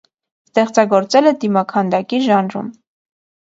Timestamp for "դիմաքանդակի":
1.45-2.23